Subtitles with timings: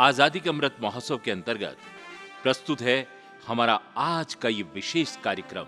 [0.00, 1.76] आज़ादी के अमृत महोत्सव के अंतर्गत
[2.42, 3.06] प्रस्तुत है
[3.46, 5.64] हमारा आज का ये विशेष कार्यक्रम,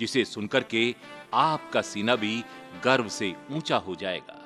[0.00, 0.82] जिसे सुनकर के
[1.34, 2.42] आपका सीना भी
[2.84, 4.36] गर्व से ऊँचा हो जाएगा।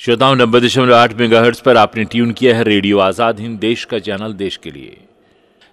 [0.00, 3.98] श्रोताओं, नब्बे दशमलव आठ मेगा पर आपने ट्यून किया है रेडियो आज़ाद हिंद, देश का
[3.98, 4.96] चैनल, देश के लिए।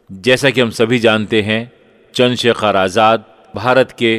[0.10, 1.72] जैसा कि हम सभी जानते हैं
[2.14, 4.18] चंद्रशेखर आज़ाद भारत के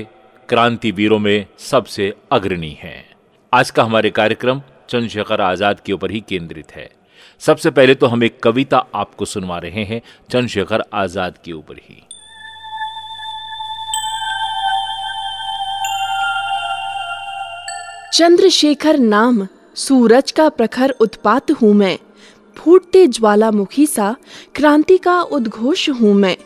[0.49, 3.05] क्रांति वीरों में सबसे अग्रणी हैं।
[3.53, 6.89] आज का हमारे कार्यक्रम चंद्रशेखर आज़ाद के ऊपर ही केंद्रित है।
[7.43, 12.03] सबसे पहले तो हम एक कविता आपको सुनवा रहे हैं चंद्रशेखर आज़ाद के ऊपर ही।
[18.13, 21.99] चंद्रशेखर नाम, सूरज का प्रखर उत्पात हूँ मैं।
[22.57, 24.15] फूटते ज्वालामुखी सा,
[24.55, 26.37] क्रांति का उद्घोष हूँ मैं।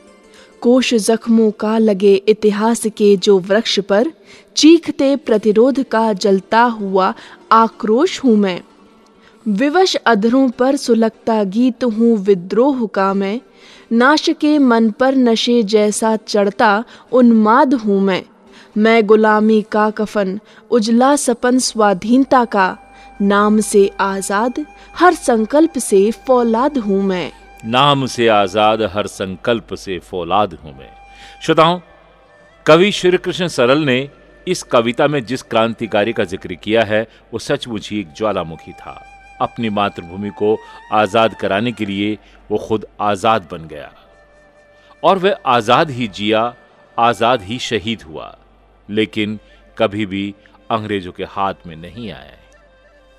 [0.63, 4.13] कोश जख्मों का लगे इतिहास के जो वृक्ष पर
[4.57, 7.15] चीखते प्रतिरोध का जलता हुआ
[7.53, 8.61] आक्रोश हूँ मैं।
[9.47, 13.41] विवश अधरों पर सुलगता गीत हूँ विद्रोह का मैं।
[13.93, 18.23] नाश के मन पर नशे जैसा चढ़ता उन्माद हूँ मैं।
[18.77, 20.39] मैं गुलामी का कफन,
[20.71, 22.77] उजला सपन स्वाधीनता का।
[23.23, 24.65] नाम से आज़ाद,
[24.99, 27.31] हर संकल्प से फौलाद हूँ मैं।
[27.65, 30.91] नाम से आज़ाद, हर संकल्प से फौलाद हूँ मैं।
[31.43, 31.81] श्रोताओं,
[32.67, 34.09] कवि श्री कृष्ण सरल ने
[34.49, 39.03] इस कविता में जिस क्रांतिकारी का ज़िक्र किया है, वो सचमुच ही एक ज्वालामुखी था।
[39.41, 40.57] अपनी मातृभूमि को
[40.93, 42.19] आज़ाद कराने के लिए
[42.51, 43.91] वो खुद आज़ाद बन गया।
[45.03, 46.55] और वह आज़ाद ही जिया,
[46.99, 48.37] आज़ाद ही शहीद हुआ,
[48.89, 49.39] लेकिन
[49.77, 50.35] कभी भी
[50.71, 52.39] अंग्रेज़ों के हाथ में नहीं आया।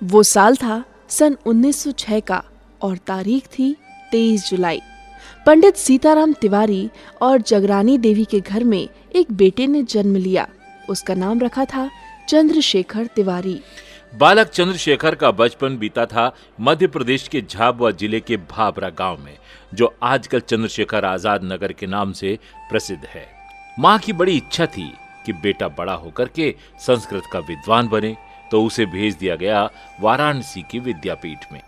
[0.00, 2.42] वो साल था सन 1906 का
[2.80, 3.74] और तारीख थी
[4.12, 4.80] 23 जुलाई।
[5.46, 6.88] पंडित सीताराम तिवारी
[7.22, 10.46] और जगरानी देवी के घर में एक बेटे ने जन्म लिया।
[10.88, 11.88] उसका नाम रखा था
[12.28, 13.60] चंद्रशेखर तिवारी।
[14.12, 19.36] बालक चंद्रशेखर का बचपन बीता था मध्य प्रदेश के झाबुआ ज़िले के भाबरा गाँव में
[19.72, 22.38] जो आजकल चंद्रशेखर आज़ाद नगर के नाम से
[22.70, 23.26] प्रसिद्ध है।
[23.78, 24.92] माँ की बड़ी इच्छा थी
[25.26, 28.16] कि बेटा बड़ा होकर के संस्कृत का विद्वान बने
[28.50, 29.68] तो उसे भेज दिया गया
[30.00, 31.60] वाराणसी की विद्यापीठ में।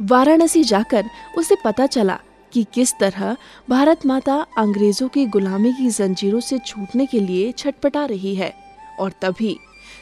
[0.00, 1.04] वाराणसी जाकर
[1.38, 2.18] उसे पता चला
[2.52, 3.36] कि किस तरह
[3.70, 8.52] भारत माता अंग्रेज़ों की गुलामी की जंजीरों से छूटने के लिए छटपटा रही है
[9.00, 9.56] और तभी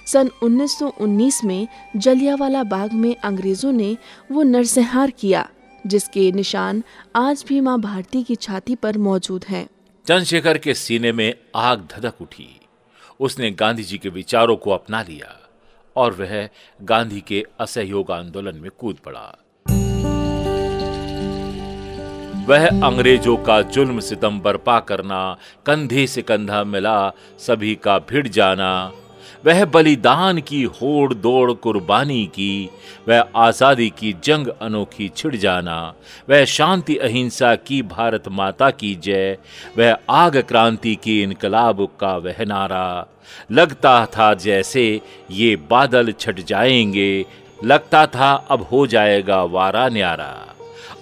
[0.07, 3.97] सन 1919 में जलियावाला बाग में अंग्रेज़ों ने
[4.33, 5.49] वो नरसंहार किया,
[5.87, 6.83] जिसके निशान
[7.17, 9.67] आज भी माँ भारती की छाती पर मौजूद हैं।
[10.07, 12.49] चंद्रशेखर के सीने में आग धधक उठी
[13.21, 15.37] उसने गांधी जी के विचारों को अपना लिया
[15.97, 16.49] और वह
[16.81, 19.27] गांधी के असहयोग आंदोलन में कूद पड़ा
[22.49, 25.37] वह अंग्रेज़ों का जुल्म सितम बर्पा करना,
[25.67, 28.93] कंधे से कंधा मिला, सभी का भिड़ जाना।
[29.47, 32.71] वह बलिदान की होड़ दौड़ कुर्बानी की,
[33.09, 35.95] वह आज़ादी की जंग अनोखी छिड़ जाना।
[36.31, 39.39] वह शांति अहिंसा की भारत माता की जय,
[39.78, 43.07] वह आग क्रांति की इनकलाब का वह नारा।
[43.53, 47.25] लगता था जैसे ये बादल छट जाएँगे,
[47.65, 50.56] लगता था अब हो जाएगा वारा न्यारा।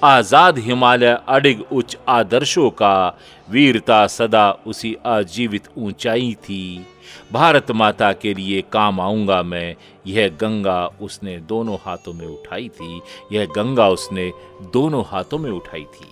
[0.05, 6.87] आज़ाद हिमालय अडिग उच्च आदर्शों का वीरता सदा उसी आजीवित ऊंचाई थी।
[7.33, 9.75] भारत माता के लिए काम आऊँगा मैं,
[10.07, 13.01] यह गंगा उसने दोनों हाथों में उठाई थी,
[13.33, 14.31] यह गंगा उसने
[14.73, 16.09] दोनों हाथों में उठाई थी।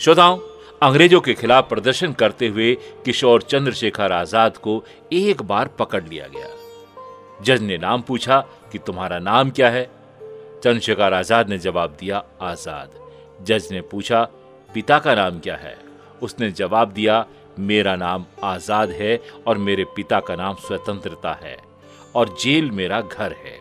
[0.00, 0.38] श्रोताओं,
[0.82, 2.74] अंग्रेज़ों के खिलाफ प्रदर्शन करते हुए
[3.04, 4.82] किशोर चंद्रशेखर आज़ाद को
[5.12, 6.48] एक बार पकड़ लिया गया।
[7.44, 8.40] जज ने नाम पूछा
[8.72, 9.90] कि तुम्हारा नाम क्या है?
[10.62, 12.90] चंद्रशेखर आज़ाद ने जवाब दिया, आज़ाद।
[13.42, 14.22] जज ने पूछा,
[14.74, 15.76] पिता का नाम क्या है?
[16.22, 17.26] उसने जवाब दिया,
[17.58, 21.56] मेरा नाम आज़ाद है और मेरे पिता का नाम स्वतंत्रता है
[22.14, 23.58] और जेल मेरा घर है।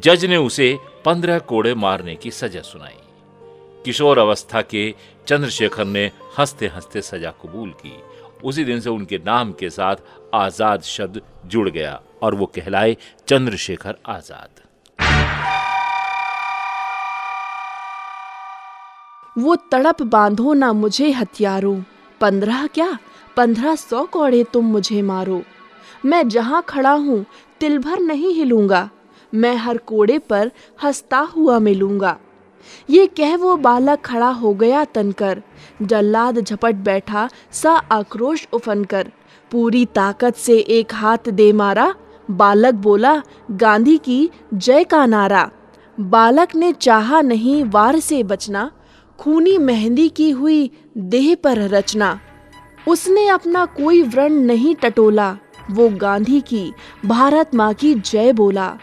[0.00, 2.98] जज ने उसे पंद्रह कोड़े मारने की सजा सुनाई।
[3.84, 4.94] किशोर अवस्था के
[5.26, 7.96] चंद्रशेखर ने हँसते हँसते सजा कबूल की।
[8.44, 9.96] उसी दिन से उनके नाम के साथ
[10.34, 12.96] आज़ाद शब्द जुड़ गया और वो कहलाए
[13.28, 14.61] चंद्रशेखर आज़ाद।
[19.36, 21.82] वो तड़प बांधो ना मुझे हथियारों।
[22.20, 22.98] पंद्रह क्या?
[23.36, 25.42] पंद्रह सौ कौड़े तुम मुझे मारो।
[26.04, 27.24] मैं जहाँ खड़ा हूँ,
[27.60, 28.90] तिल भर नहीं हिलूँगा।
[29.34, 30.50] मैं हर कोड़े पर
[30.84, 32.16] हंसता हुआ मिलूँगा।
[32.90, 35.42] ये कह वो बालक खड़ा हो गया तनकर।
[35.82, 39.10] जल्लाद झपट बैठा सा आक्रोश उफन कर
[39.50, 41.94] पूरी ताकत से एक हाथ दे मारा।
[42.30, 45.50] बालक बोला, गांधी की जय का नारा।
[46.00, 48.70] बालक ने चाहा नहीं वार से बचना।
[49.22, 52.20] खूनी मेहंदी की हुई देह पर रचना।
[52.88, 55.38] उसने अपना कोई व्रण नहीं टटोला।
[55.70, 56.72] वो गांधी की,
[57.06, 58.78] भारत माँ की जय बोला।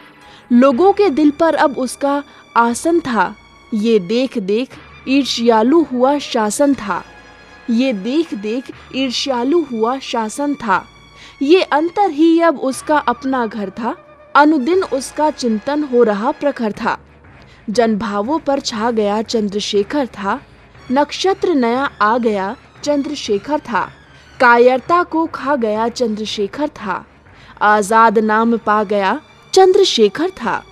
[0.52, 2.24] लोगों के दिल पर अब उसका
[2.58, 3.36] आसन था।
[3.74, 4.70] ये देख देख
[5.08, 7.04] ईर्ष्यालु हुआ शासन था।
[7.70, 8.64] ये देख देख
[8.96, 10.86] ईर्ष्यालु हुआ शासन था।
[11.42, 13.96] ये अंतर ही अब उसका अपना घर था।
[14.36, 16.98] अनुदिन उसका चिंतन हो रहा प्रखर था।
[17.70, 20.40] जनभावों पर छा गया चंद्रशेखर था।
[20.92, 23.90] नक्षत्र नया आ गया चंद्रशेखर था।
[24.40, 27.06] कायरता को खा गया चंद्रशेखर था।
[27.62, 29.20] आज़ाद नाम पा गया
[29.54, 30.64] चंद्रशेखर था।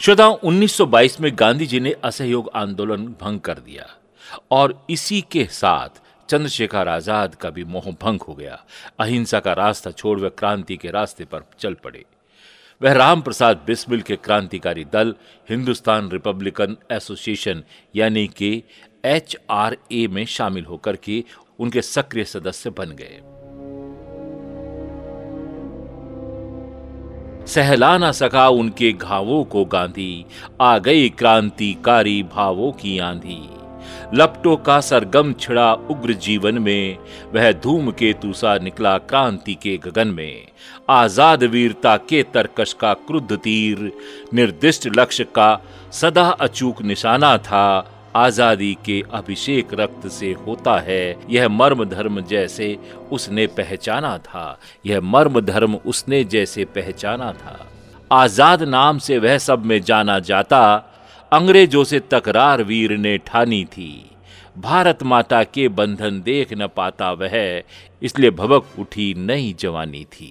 [0.00, 3.86] श्रोता 1922 में गांधी जी ने असहयोग आंदोलन भंग कर दिया
[4.50, 8.58] और इसी के साथ चंद्रशेखर आज़ाद का भी मोह भंग हो गया।
[9.00, 12.04] अहिंसा का रास्ता छोड़ वह क्रांति के रास्ते पर चल पड़े।
[12.82, 15.14] वह राम प्रसाद बिस्मिल के क्रांतिकारी दल,
[15.50, 17.62] हिंदुस्तान रिपब्लिकन एसोसिएशन,
[17.96, 18.62] यानी कि
[19.04, 21.24] एच आर ए में शामिल होकर के
[21.58, 23.20] उनके सक्रिय सदस्य बन गए।
[27.46, 30.24] सहला ना सका उनके घावों को गांधी,
[30.60, 33.55] आ गई क्रांतिकारी भावों की आंधी।
[34.14, 36.98] लपटों का सरगम छिड़ा उग्र जीवन में,
[37.34, 40.46] वह धूम के तुसा निकला क्रांति के गगन में।
[40.90, 43.92] आज़ाद वीरता के तरकश का क्रुद्ध तीर,
[44.34, 45.60] निर्दिष्ट लक्ष्य का
[45.92, 52.76] सदा अचूक निशाना था। आज़ादी के अभिषेक रक्त से होता है, यह मर्म धर्म जैसे
[53.12, 57.58] उसने पहचाना था। यह मर्म धर्म उसने जैसे पहचाना था।
[58.12, 60.60] आज़ाद नाम से वह सब में जाना जाता
[61.32, 64.10] अंग्रेज़ों से तकरार वीर ने ठानी थी।
[64.58, 67.62] भारत माता के बंधन देख न पाता वह,
[68.02, 70.30] इसलिए भवक उठी नई जवानी थी।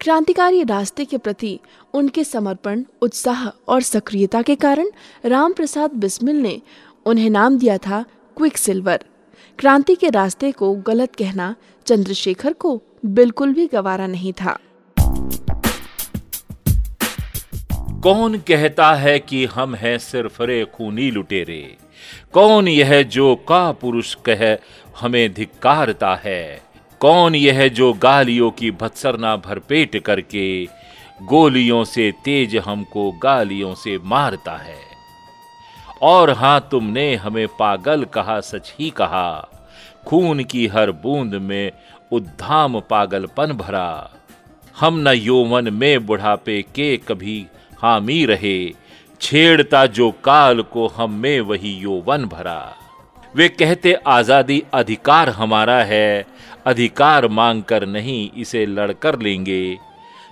[0.00, 1.58] क्रांतिकारी रास्ते के प्रति
[1.94, 4.90] उनके समर्पण, उत्साह और सक्रियता के कारण
[5.24, 6.60] राम प्रसाद बिस्मिल ने
[7.06, 8.04] उन्हें नाम दिया था
[8.36, 9.04] क्विक सिल्वर
[9.58, 11.54] क्रांति के रास्ते को गलत कहना
[11.86, 14.58] चंद्रशेखर को बिल्कुल भी गवारा नहीं था।
[18.04, 21.76] कौन कहता है कि हम हैं सिर्फ़ रे खूनी लुटेरे?
[22.32, 24.56] कौन यह जो का पुरुष कह
[25.00, 26.62] हमें धिक्कारता है?
[27.00, 30.68] कौन यह जो गालियों की भत्सरना भरपेट करके
[31.22, 34.82] गोलियों से तेज हमको गालियों से मारता है?
[36.02, 39.48] और हाँ, तुमने हमें पागल कहा, सच ही कहा,
[40.06, 41.72] खून की हर बूंद में
[42.12, 44.10] उद्धाम पागलपन भरा।
[44.80, 47.46] हम न यौवन में बुढ़ापे के कभी
[47.84, 48.58] हामी रहे,
[49.20, 52.76] छेड़ता जो काल को हम में वही यौवन भरा।
[53.34, 56.26] वे कहते, आज़ादी अधिकार हमारा है,
[56.66, 59.76] अधिकार मांग कर नहीं इसे लड़कर लेंगे।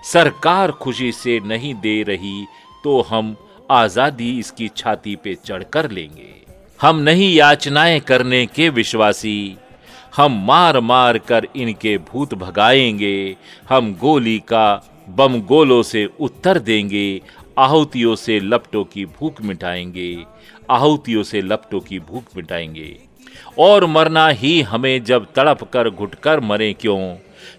[0.04, 2.44] सरकार खुशी से नहीं दे रही
[2.84, 3.36] तो हम
[3.70, 6.32] आज़ादी इसकी छाती पे चढ़कर लेंगे।
[6.80, 9.56] हम नहीं याचनाएँ करने के विश्वासी,
[10.16, 13.36] हम मार मार कर इनके भूत भगाएँगे,
[13.68, 17.20] हम गोली का बम गोलों से उत्तर देंगे
[17.58, 20.24] आहुतियों से लपटों की भूख मिटाएँगे,
[20.70, 22.98] आहुतियों से लपटों की भूख मिटाएँगे।
[23.58, 27.16] और मरना ही हमें जब तड़प कर घुटकर मरे क्यों?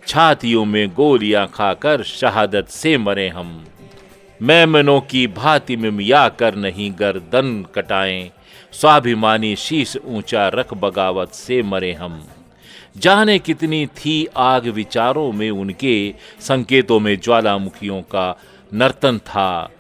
[0.08, 3.66] छातियों में गोलियाँ खाकर शहादत से मरे हम।
[4.42, 8.32] मैमनों की भांति मिमिया कर नहीं गर्दन कटाएँ।
[8.72, 12.28] स्वाभिमानी शीश ऊँचा रख बगावत से मरे हम।
[12.98, 18.40] जाने कितनी थी आग विचारों में उनके, संकेतों में ज्वालामुखियों का
[18.74, 19.72] नर्तन था।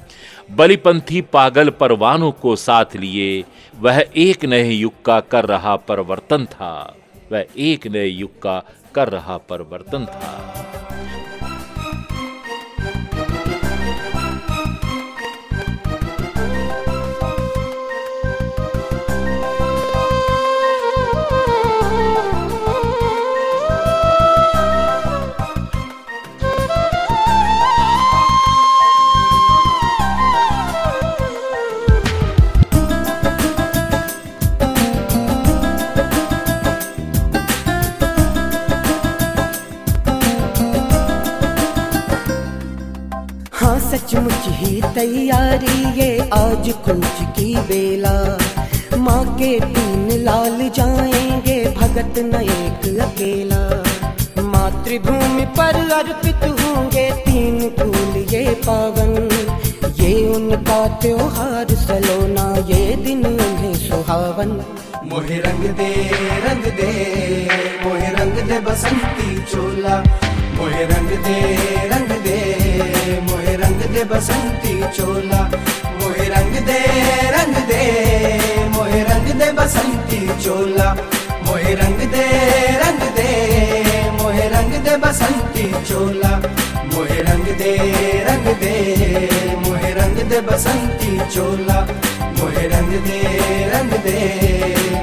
[0.51, 3.43] बलिपंथी पागल परवानों को साथ लिए,
[3.79, 6.97] वह एक नए युग का कर रहा परिवर्तन था।
[7.31, 8.63] वह एक नए युग का
[8.95, 10.49] कर रहा परिवर्तन था।
[46.63, 48.37] आज कुछ की बेला।
[48.97, 53.63] माँ के तीन लाल जाएँगे, भगत न एक अकेला।
[54.43, 59.11] मातृभूमि पर अर्पित होंगे तीन फूल, ये पावन।
[59.99, 64.63] ये उनका त्योहार सलोना, ये दिन उन्हें सुहावन।
[65.05, 65.93] मोहे रंग दे
[66.47, 66.91] रंग दे,
[67.83, 70.03] मोहे रंग दे बसंती चोला।
[70.55, 71.39] मोहे रंग दे
[71.87, 72.39] रंग दे,
[73.31, 75.51] मोहे रंग दे बसंती चोला।
[76.33, 76.79] रंग दे
[77.35, 77.81] रंग दे
[78.75, 80.87] मोहे रंग दे बसंती चोला।
[81.45, 82.25] मोहे रंग दे
[82.83, 83.29] रंग दे
[84.19, 86.31] मोहे रंग दे बसंती चोला।
[86.93, 87.73] मोहे रंग दे
[88.29, 88.73] रंग दे
[89.65, 89.93] मोहे
[90.31, 91.79] दे बसंती चोला।
[92.39, 93.19] मोहे रंग दे
[93.73, 94.17] रंग दे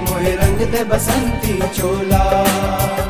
[0.08, 3.09] मोहे रंग दे बसंती चोला।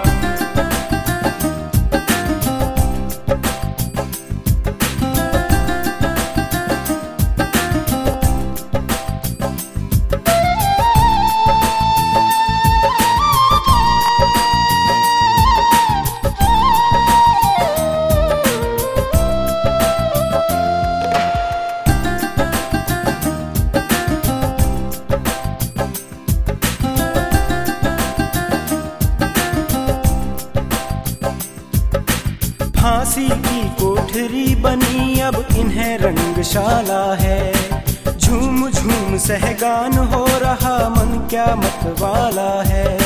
[39.21, 42.99] सहगान हो रहा मन क्या मत वाला है।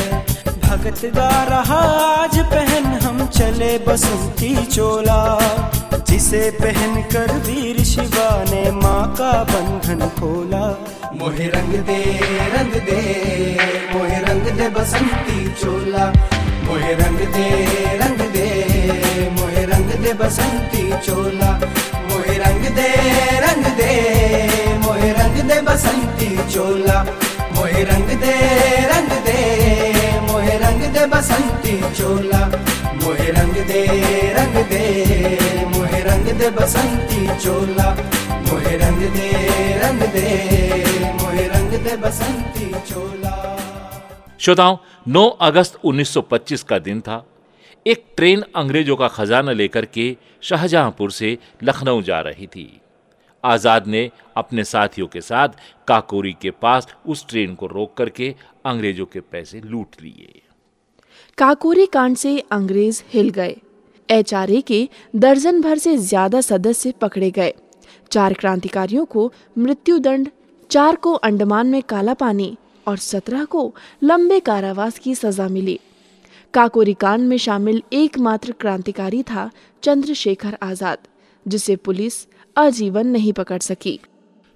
[0.59, 1.79] भगत गा रहा,
[2.23, 5.37] आज पहन हम चले बसंती चोला।
[6.09, 10.65] जिसे पहन कर वीर शिवा ने माँ का बंधन खोला।
[11.15, 12.19] मोहे रंग दे
[12.55, 13.01] रंग दे,
[13.93, 16.13] मोहे रंग दे बसंती चोला।
[16.63, 17.49] मोहे रंग दे
[17.97, 18.04] रंग
[19.31, 21.51] मोहे रंग दे बसंती चोला।
[22.09, 22.89] मोहे रंग दे
[23.39, 23.91] रंग दे,
[24.85, 26.97] मोहे रंग दे बसंती चोला।
[27.55, 28.35] मोहे रंग दे
[28.91, 29.37] रंग दे,
[30.21, 32.41] मोहे रंग दे बसंती चोला।
[33.03, 33.85] मोहे रंग दे
[34.33, 34.83] रंग दे,
[35.75, 37.89] मोहे रंग दे बसंती चोला।
[38.47, 39.29] मोहे रंग दे
[39.83, 40.27] रंग दे,
[41.21, 43.33] मोहे रंग दे बसंती चोला।
[44.39, 44.77] श्रोताओं
[45.07, 47.23] 9 अगस्त 1925 का दिन था।
[47.85, 52.81] एक ट्रेन अंग्रेज़ों का खजाना लेकर के शाहजहांपुर से लखनऊ जा रही थी।
[53.43, 55.49] आज़ाद ने अपने साथियों के साथ
[55.87, 58.33] काकोरी के पास उस ट्रेन को रोक करके
[58.65, 60.41] अंग्रेज़ों के पैसे लूट लिए।
[61.37, 63.55] काकोरी कांड से अंग्रेज़ हिल गए।
[64.09, 67.53] एचआरए के दर्जन भर से ज़्यादा सदस्य पकड़े गए।
[68.11, 70.29] चार क्रांतिकारियों को मृत्युदंड,
[70.69, 72.55] चार को अंडमान में काला पानी
[72.87, 73.73] और सत्रह को
[74.03, 75.79] लंबे कारावास की सजा मिली।
[76.55, 79.49] काकोरी कांड में शामिल एकमात्र क्रांतिकारी था
[79.83, 80.97] चंद्रशेखर आज़ाद,
[81.45, 82.15] जिसे पुलिस
[82.55, 83.99] आजीवन नहीं पकड़ सकी।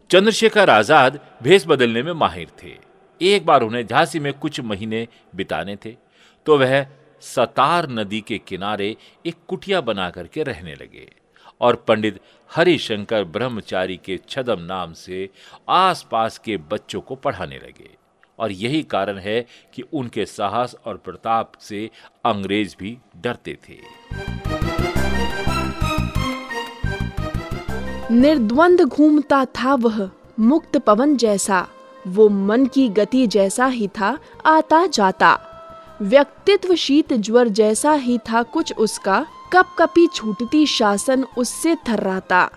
[0.10, 2.74] चंद्रशेखर आज़ाद भेष बदलने में माहिर थे।
[3.22, 5.96] एक बार उन्हें झांसी में कुछ महीने बिताने थे
[6.46, 6.86] तो वह
[7.24, 11.08] सतार नदी के किनारे एक कुटिया बना करके रहने लगे
[11.62, 12.20] और पंडित
[12.51, 15.29] हरिशंकर ब्रह्मचारी के छदम नाम से
[15.70, 17.98] आसपास के बच्चों को पढ़ाने लगे।
[18.39, 21.89] और यही कारण है कि उनके साहस और प्रताप से
[22.25, 23.77] अंग्रेज़ भी डरते थे।
[28.12, 31.67] निर्द्वंद घूमता था वह, मुक्त पवन जैसा।
[32.08, 35.38] वो मन की गति जैसा ही था, आता जाता।
[36.01, 42.50] व्यक्तित्व शीत ज्वर जैसा ही था कुछ उसका कप कपी छूटती शासन उससे थर्राता।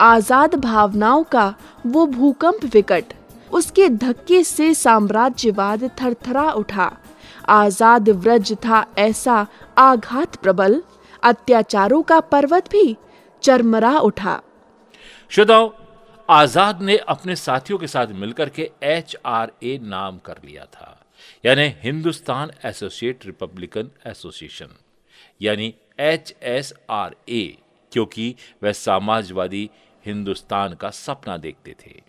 [0.00, 1.54] आज़ाद भावनाओं का
[1.86, 3.14] वो भूकंप विकट।
[3.50, 6.90] उसके धक्के से साम्राज्यवाद थरथरा उठा।
[7.50, 9.46] आज़ाद व्रज था ऐसा
[9.78, 10.82] आघात प्रबल,
[11.22, 12.96] अत्याचारों का पर्वत भी
[13.42, 14.40] चरमरा उठा।
[15.30, 15.70] श्रोताओं,
[16.28, 20.96] आज़ाद ने अपने साथियों के साथ मिलकर के एच आर ए नाम कर लिया था,
[21.44, 24.74] यानी हिंदुस्तान एसोसिएट रिपब्लिकन एसोसिएशन,
[25.40, 27.56] यानी एच एस आर ए
[27.92, 29.68] क्योंकि वह समाजवादी
[30.04, 32.00] हिंदुस्तान का सपना देखते थे।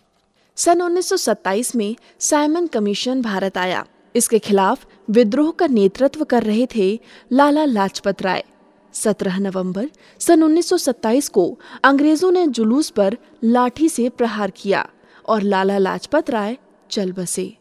[0.58, 3.84] सन 1927 में साइमन कमीशन भारत आया।
[4.14, 6.88] इसके खिलाफ विद्रोह का नेतृत्व कर रहे थे
[7.32, 8.44] लाला लाजपत राय।
[8.94, 9.88] 17 नवंबर
[10.20, 14.86] सन 1927 को अंग्रेज़ों ने जुलूस पर लाठी से प्रहार किया
[15.28, 16.56] और लाला लाजपत राय
[16.90, 17.57] चल बसे।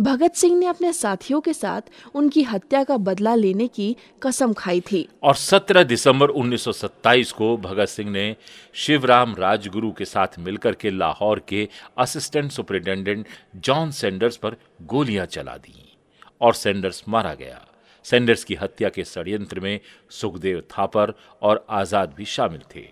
[0.00, 1.82] भगत सिंह ने अपने साथियों के साथ
[2.14, 7.88] उनकी हत्या का बदला लेने की कसम खाई थी। और 17 दिसंबर 1927 को भगत
[7.88, 8.36] सिंह ने
[8.74, 13.26] शिवराम राजगुरु के साथ मिलकर के लाहौर के असिस्टेंट सुपरिटेंडेंट
[13.56, 15.96] जॉन सेंडर्स पर गोलियाँ चला दी
[16.40, 17.66] और सेंडर्स मारा गया।
[18.04, 22.86] सेंडर्स की हत्या के षड्यंत्र में सुखदेव थापर और आज़ाद भी शामिल थे।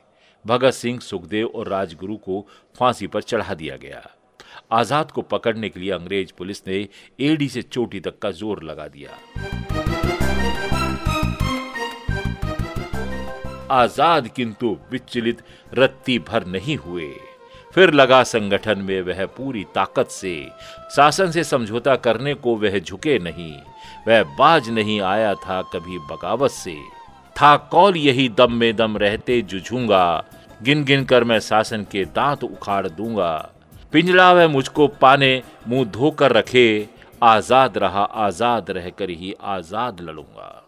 [0.44, 2.46] भगत सिंह, सुखदेव और राजगुरु को
[2.76, 4.15] फांसी पर चढ़ा दिया गया।
[4.70, 6.87] आज़ाद को पकड़ने के लिए अंग्रेज़ पुलिस ने
[7.20, 9.11] एडी से चोटी तक का ज़ोर लगा दिया।
[13.70, 15.42] आज़ाद किंतु विचलित,
[15.75, 17.08] रत्ती भर नहीं हुए।
[17.75, 20.35] फिर लगा संगठन में वह पूरी ताकत से।
[20.96, 23.52] शासन से समझौता करने को वह झुके नहीं।
[24.08, 26.76] वह बाज नहीं आया था कभी बगावत से।
[27.37, 30.25] था कौल यही दम में दम रहते जुझूँगा।
[30.62, 33.52] गिन गिन कर मैं शासन के दांत उखाड़ दूँगा।
[33.93, 36.88] पिंजड़ा वह मुझको पाने, मुँह धोकर रखे,
[37.23, 40.62] आज़ाद रहा, आज़ाद रहकर ही आज़ाद लड़ूँगा।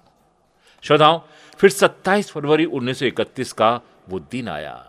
[0.85, 1.21] श्रोताओं,
[1.61, 4.85] फिर 27 फरवरी 1931 का वो दिन आया।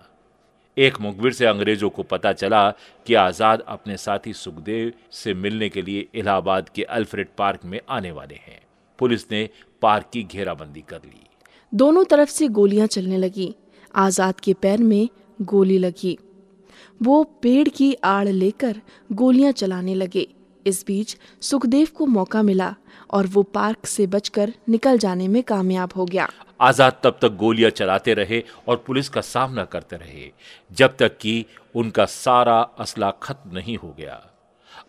[0.77, 2.69] एक मुखबिर से अंग्रेज़ों को पता चला
[3.07, 8.11] कि आज़ाद अपने साथी सुखदेव से मिलने के लिए इलाहाबाद के अल्फ्रेड पार्क में आने
[8.11, 8.59] वाले हैं।
[8.99, 9.49] पुलिस ने
[9.81, 11.27] पार्क की घेराबंदी कर ली।
[11.73, 13.55] दोनों तरफ़ से गोलियाँ चलने लगी।
[13.95, 15.09] आज़ाद के पैर में
[15.41, 16.17] गोली लगी।
[17.01, 20.27] वो पेड़ की आड़ लेकर गोलियाँ चलाने लगे।
[20.65, 22.73] इस बीच सुखदेव को मौका मिला
[23.09, 26.27] और वो पार्क से बचकर निकल जाने में कामयाब हो गया।
[26.61, 30.29] आज़ाद तब तक गोलियाँ चलाते रहे और पुलिस का सामना करते रहे,
[30.71, 34.21] जब तक कि उनका सारा असला खत्म नहीं हो गया।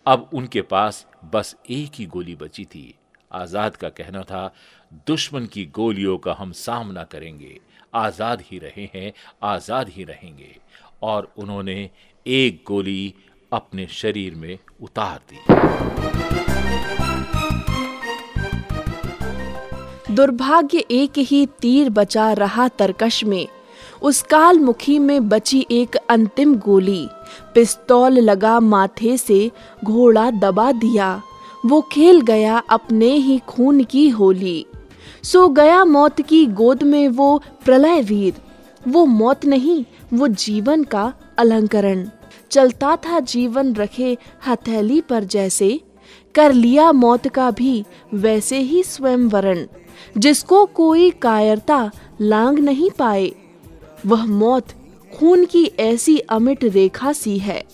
[0.06, 2.94] अब उनके पास बस एक ही गोली बची थी।
[3.30, 4.52] आज़ाद का कहना था,
[5.06, 7.58] दुश्मन की गोलियों का हम सामना करेंगे।
[7.94, 9.12] आज़ाद ही रहे हैं,
[9.42, 10.56] आज़ाद ही रहेंगे।
[11.02, 11.90] और उन्होंने
[12.26, 13.14] एक गोली
[13.52, 15.38] अपने शरीर में उतार दी।
[20.14, 23.46] दुर्भाग्य एक ही तीर बचा रहा तरकश में।
[24.02, 27.08] उस काल मुखी में बची एक अंतिम गोली।
[27.54, 29.50] पिस्तौल लगा माथे से
[29.84, 31.22] घोड़ा दबा दिया।
[31.66, 34.66] वो खेल गया अपने ही खून की होली।
[35.22, 38.34] सो गया मौत की गोद में वो प्रलय वीर
[38.88, 39.84] वो मौत नहीं,
[40.14, 42.08] वो जीवन का अलंकरण।
[42.50, 45.80] चलता था जीवन रखे हथेली पर जैसे,
[46.34, 47.84] कर लिया मौत का भी
[48.14, 49.66] वैसे ही स्वयं वरण
[50.18, 53.32] जिसको कोई कायरता लांग नहीं पाए,
[54.06, 54.68] वह मौत
[55.18, 57.64] खून की ऐसी अमिट रेखा सी है।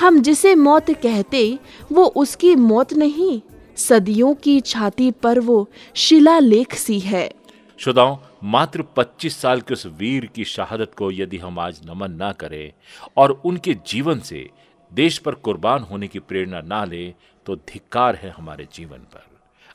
[0.00, 1.58] हम जिसे मौत कहते,
[1.92, 3.40] वो उसकी मौत नहीं,
[3.76, 7.30] सदियों की छाती पर वो शिलालेख सी है।
[7.78, 12.32] श्रोताओं मात्र 25 साल के उस वीर की शहादत को यदि हम आज नमन ना
[12.32, 12.72] करें
[13.16, 14.48] और उनके जीवन से
[14.92, 17.14] देश पर कुर्बान होने की प्रेरणा ना ले
[17.46, 19.26] तो धिक्कार है हमारे जीवन पर।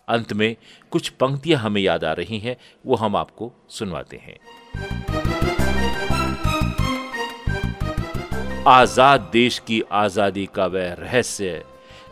[0.09, 0.55] अंत में
[0.91, 2.55] कुछ पंक्तियाँ हमें याद आ रही हैं,
[2.85, 4.37] वो हम आपको सुनवाते हैं।
[8.67, 11.63] आज़ाद देश की आज़ादी का वह रहस्य,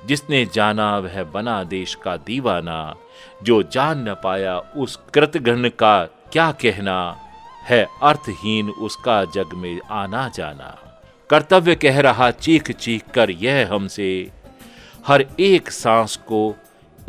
[0.06, 2.96] जिसने जाना वह बना देश का दीवाना,
[3.44, 7.18] जो जान न पाया उस कृतघ्न का क्या कहना
[7.64, 10.78] है अर्थहीन उसका जग में आना जाना?
[11.30, 14.32] कर्तव्य कह रहा चीख चीख कर यह हमसे,
[15.08, 16.56] हर एक सांस को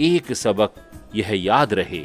[0.00, 0.74] एक सबक
[1.14, 2.04] यह याद रहे।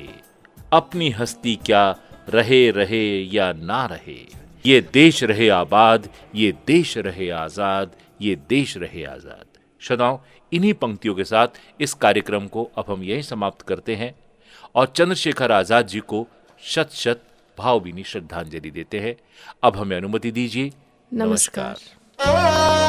[0.74, 1.90] अपनी हस्ती क्या
[2.30, 3.04] रहे रहे
[3.34, 4.20] या ना रहे?
[4.66, 9.46] ये देश रहे आबाद, ये देश रहे आज़ाद, ये देश रहे आज़ाद।
[9.82, 10.18] श्रोताओं,
[10.52, 11.48] इन्हीं पंक्तियों के साथ
[11.80, 14.16] इस कार्यक्रम को अब हम यही समाप्त करते हैं
[14.76, 16.28] और चंद्रशेखर आज़ाद जी को
[16.64, 17.24] शत शत
[17.58, 19.16] भावभीनी श्रद्धांजलि देते हैं।
[19.64, 20.72] अब हमें अनुमति दीजिए।
[21.14, 22.87] नमस्कार, नमस्कार।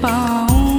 [0.00, 0.77] 宝。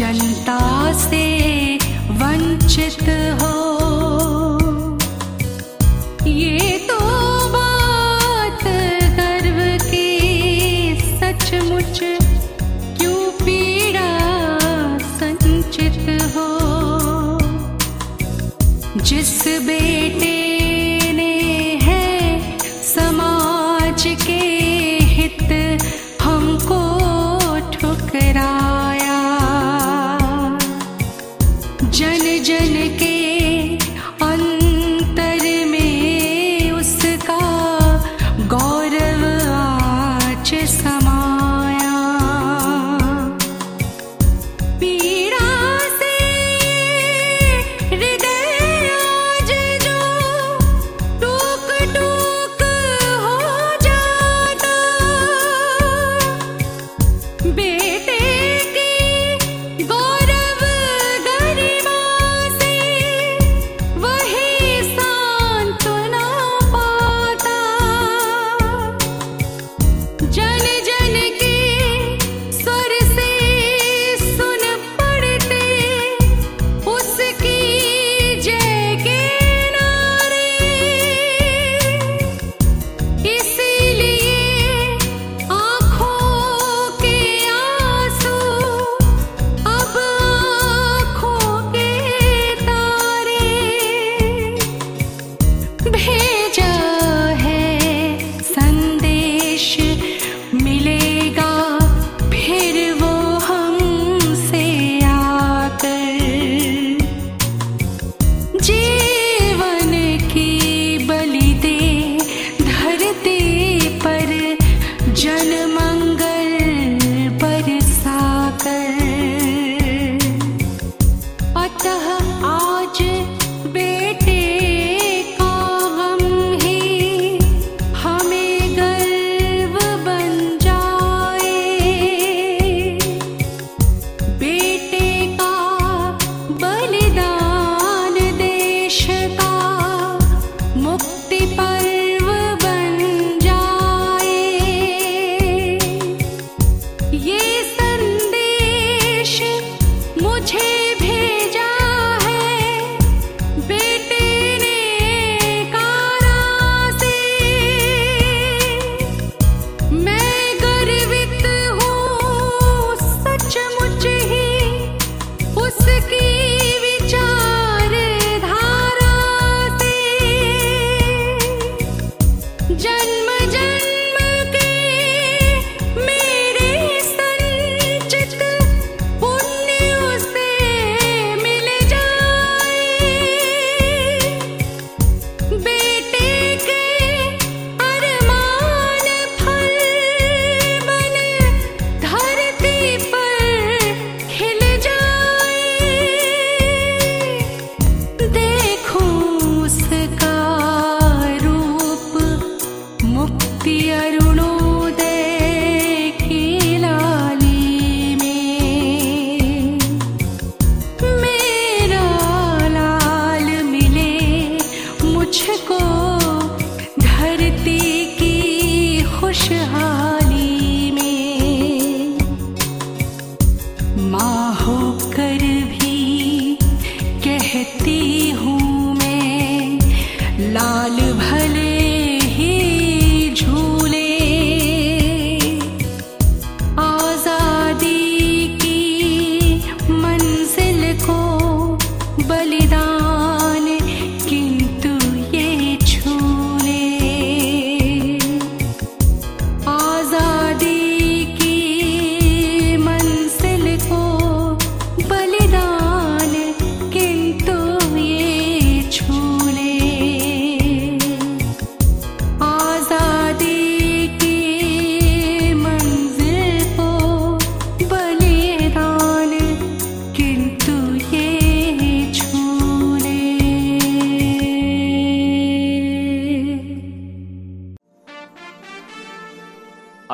[0.00, 0.59] 全到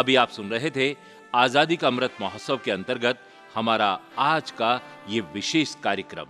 [0.07, 0.85] अभी आप सुन रहे थे
[1.35, 3.21] आज़ादी का अमृत महोत्सव के अंतर्गत
[3.55, 3.89] हमारा
[4.19, 4.69] आज का
[5.11, 6.27] ये विशेष कार्यक्रम।